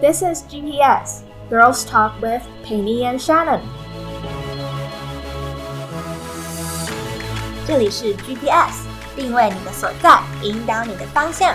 [0.00, 3.60] This is GPS Girls Talk with Penny and Shannon。
[7.66, 11.54] 这里是 GPS，定位你的所在，引导你的方向。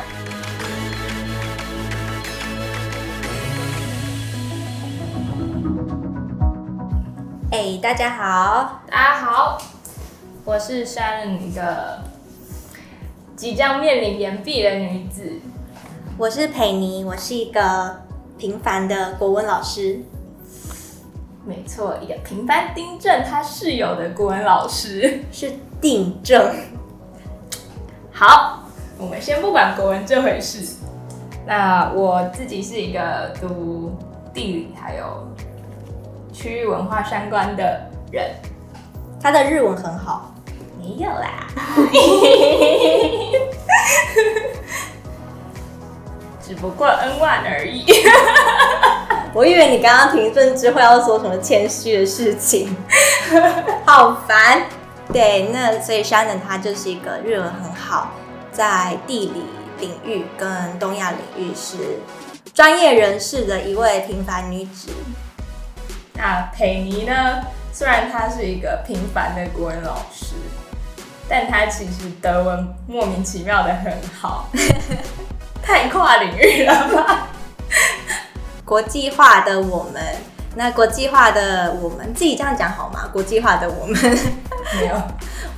[7.51, 9.57] 哎，大家好，大家好，
[10.43, 11.99] 我是 Shannon，一个
[13.35, 15.41] 即将面临岩壁的女子。
[16.15, 18.03] 我是佩妮，我是一个
[18.37, 19.99] 平凡的国文老师。
[21.45, 26.53] 没错，一个平凡订正他室友的国文老师是订正。
[28.11, 28.63] 好，
[28.97, 30.75] 我们先不管国文这回事。
[31.45, 33.91] 那我自己是一个读
[34.33, 35.27] 地理还有
[36.33, 38.31] 区域文化相关的人。
[39.21, 40.33] 他的日文很好。
[40.79, 41.47] 没有啦。
[46.45, 47.85] 只不过 N one 而已。
[49.33, 52.75] 我以为你刚刚停顿之后要说什么谦虚的事情，
[53.85, 54.63] 好烦。
[55.11, 58.11] 对，那所以 Shannon 她就是一个日文很好，
[58.51, 59.43] 在地理
[59.79, 61.99] 领域跟东亚领域是
[62.53, 64.89] 专业人士的一位平凡女子。
[66.13, 67.41] 那佩妮呢？
[67.73, 70.33] 虽然她是一个平凡的国文老师，
[71.27, 74.49] 但她其实德文莫名其妙的很好。
[75.65, 77.27] 太跨领域了吧？
[78.63, 80.01] 国际化的我们，
[80.55, 83.09] 那国际化的我们自己这样讲好吗？
[83.11, 83.99] 国际化的我们
[84.79, 85.01] 没有，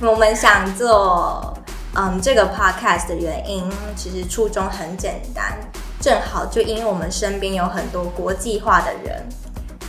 [0.10, 1.54] 我们想做
[1.94, 5.58] 嗯这个 podcast 的原因，其实初衷很简单，
[6.00, 9.22] 正好就因为我们身边有很多国际化的人，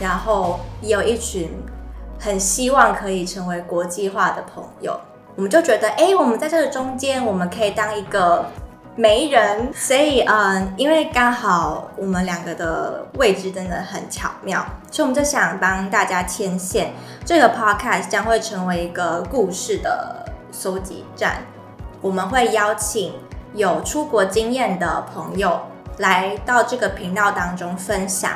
[0.02, 1.50] 然后也有一群
[2.20, 5.00] 很希望可以成为国际化的朋友，
[5.38, 8.46] 我们就觉得，哎，我们在这个中间，我们可以当一个。
[9.00, 14.60] 没人，所以嗯，因为刚好我们两个的位置真的很巧妙，
[14.92, 16.92] 所以我们就想帮大家牵线。
[17.24, 21.46] 这个 podcast 将会成为一个故事的搜集站，
[22.02, 23.14] 我们会邀请
[23.54, 25.62] 有出国经验的朋友
[26.00, 28.32] 来到这个频道当中分享。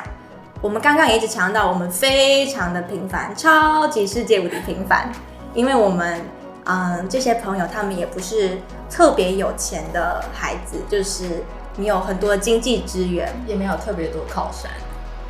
[0.62, 5.12] 我们刚刚也一直强调，我们非常的平凡，超级世界无敌平凡，
[5.52, 6.24] 因为我们。
[6.64, 8.58] 嗯，这些朋友他们也不是
[8.90, 11.44] 特别有钱的孩子，就是
[11.76, 14.70] 你有很多经济资源，也没有特别多靠山。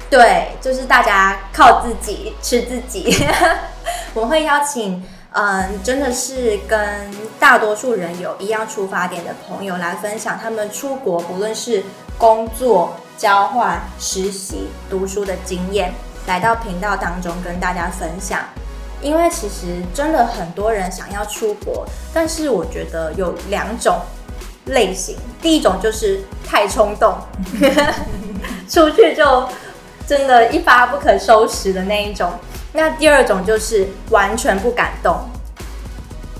[0.08, 3.26] 对，就是大家靠自己吃自己。
[4.14, 5.02] 我会邀请，
[5.32, 11.82] 嗯，真的是跟大多数人有一样出发点的朋友来分享他们出国，不论是
[12.16, 15.92] 工作、交换、实习、读书的经验，
[16.28, 18.38] 来到频道当中跟大家分享。
[19.04, 24.00] 因为其实真的很多人想要出国，但是我觉得有两种
[24.64, 25.14] 类型。
[25.42, 27.14] 第一种就是太冲动，
[28.66, 29.46] 出去就
[30.06, 32.32] 真的一发不可收拾的那一种。
[32.72, 35.20] 那第二种就是完全不敢动，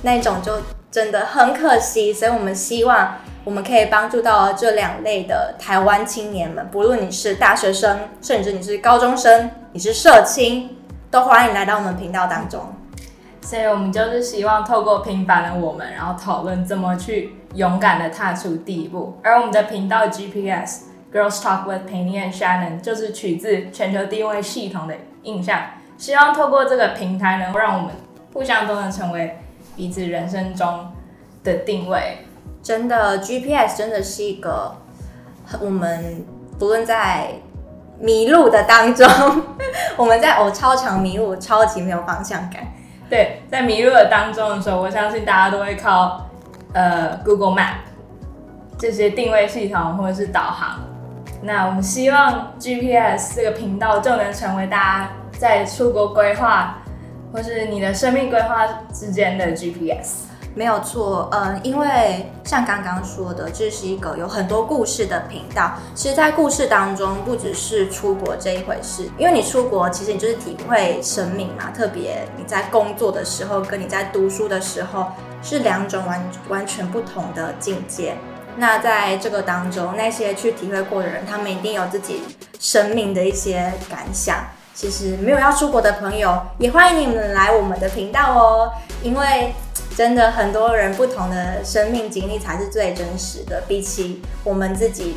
[0.00, 2.14] 那种就真的很可惜。
[2.14, 10.78] 所以我们希望我们可以帮助到这两类的台湾青年们，不论你是大学生，甚至你是高中生，你是社青。
[11.14, 12.60] 都欢迎来到我们频道当中，
[13.40, 19.16] 所以我们就是希望透过平凡的我们，然后讨论怎么去勇敢的踏出第一步。
[19.22, 25.60] 而我们的频道 GPS Girls Talk with Penny and Shannon 就是取自全球定位系统的印象，
[25.96, 27.92] 希望透过这个平台，能够让我们
[28.32, 29.38] 互相都能成为
[29.76, 30.88] 彼此人生中
[31.44, 32.26] 的定位。
[32.60, 34.74] 真的，GPS 真的是一个
[35.60, 36.26] 我们
[36.58, 37.34] 不论在。
[37.98, 39.06] 迷路的当中，
[39.96, 42.62] 我们在哦超长迷路，超级没有方向感。
[43.08, 46.28] 对，在迷路的当中的时候，我相信大家都会靠
[46.72, 47.74] 呃 Google Map
[48.78, 50.80] 这些定位系统或者是导航。
[51.42, 56.78] 那我们希望 GPS 这个频道就能成为大家在出国规划
[57.32, 60.24] 或是你的生命规划之间的 GPS。
[60.56, 65.72] 没有错，嗯，因为像刚刚说的，这是一个有很多故事的频道。
[65.96, 71.72] 其实，在故事当中，不只是出国这一回事，因为你出国，其实你就是体会生命嘛。
[71.76, 75.06] 特别你在工作的时候，跟你在读书的时候，
[75.42, 78.16] 是两种完完全不同的境界。
[78.56, 82.22] 那在这个当中，那些去体会过的人，他们一定有自己
[82.60, 84.36] 生命的一些感想。
[84.72, 88.70] 其实，没有要出国的朋友，也欢迎你们来我们的频道哦，
[89.02, 89.52] 因为。
[89.96, 95.16] 真的很多人不同的生命经历才是最真实的，比起我们自己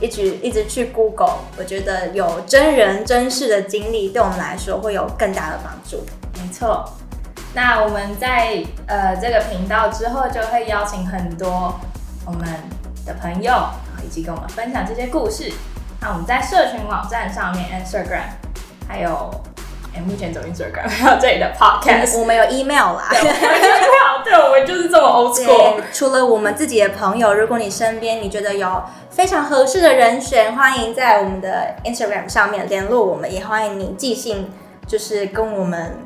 [0.00, 6.04] 一直一直去 Google，我觉得有真人真事的经历，对我们来说会有更大的帮助。
[6.34, 6.92] 没错，
[7.54, 11.78] 那我们在呃这个频道之后，就会邀请很多
[12.26, 12.48] 我们
[13.06, 13.52] 的朋友，
[14.04, 15.52] 以及跟我们分享这些故事。
[16.00, 18.30] 那我们在社群网站上面，Instagram，
[18.88, 19.30] 还有
[19.94, 23.08] 哎，目前走 Instagram，还有这里的 Podcast，我们有 email 啦。
[23.10, 23.22] 对，
[24.24, 25.80] 对，我们就是这么 old school。
[25.92, 34.50] 除了我们自己的朋友，如果你身边你觉得有非常合适的人选，欢迎在我们的 Instagram 上面联络我们，也欢迎你寄信，
[34.86, 35.96] 就是跟我们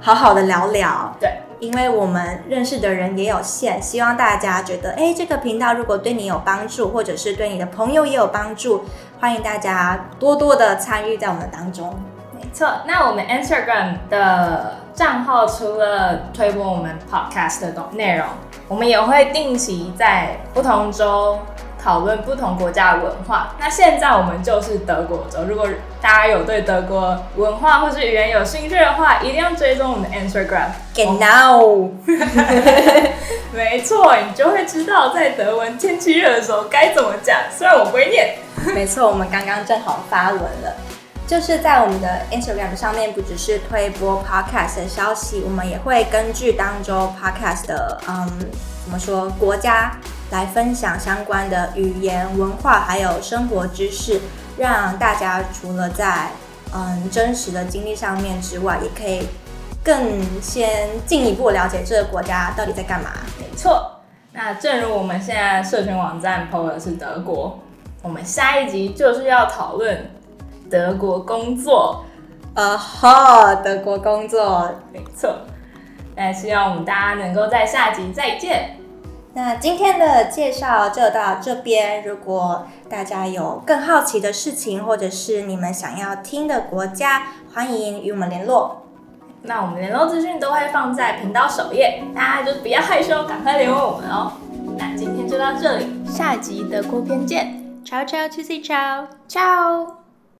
[0.00, 1.14] 好好的聊聊。
[1.20, 1.30] 对。
[1.60, 8.84] 因为我们认识的人也有限，希望大家觉得，哎，这个频道如果对你有帮助，或者是对你的朋友也有帮助，
[9.18, 11.94] 欢迎大家多多的参与在我们当中。
[12.54, 18.28] 没错，那我们 Instagram 的账号除了推播我们 Podcast 的内容，
[18.68, 21.40] 我们也会定期在不同州。
[21.82, 23.54] 讨论不同国家的文化。
[23.60, 25.40] 那现在我们就是德国州。
[25.46, 25.68] 如果
[26.00, 30.68] 大家有对德国文化或是语言有兴趣的话，一定要追踪我们的 Instagram。
[30.94, 31.90] Get now
[33.52, 37.36] 没错，你就会知道在德文天气热的时候该怎么讲。
[37.54, 38.36] 虽然我不会念。
[38.74, 40.74] 没错，我们刚刚正好发文了，
[41.26, 48.28] 就是在我们的 Instagram 上面，不只是推播 Podcast 的消息，我们也会根据当周 Podcast 的嗯，
[48.84, 49.96] 怎么说国家。
[50.30, 54.20] 来分享相关的语言文化还有生活知识，
[54.56, 56.28] 让大家除了在
[56.74, 59.28] 嗯真实的经历上面之外，也可以
[59.84, 63.10] 更先进一步了解这个国家到底在干嘛。
[63.38, 64.00] 没错，
[64.32, 67.60] 那正如我们现在社群网站 PO 的是德国，
[68.02, 70.10] 我们下一集就是要讨论
[70.74, 72.04] 德国工作。
[72.54, 75.32] 呃，哈，德国工作，没错。
[76.16, 78.76] 那希望我们大家能够在下集再见。
[79.34, 82.04] 那今天的介绍就到这边。
[82.04, 87.22] 如果大家有更好奇的事情，或者是你们想要听的国家，
[87.54, 88.82] 欢迎与我们联络。
[89.42, 94.32] 那我们联络资讯都会放在频道首页，大家就不要害羞，赶快联络我们哦。
[94.76, 100.03] 那今天就到这里，下集德国篇见，Ciao ciao ciao ciao。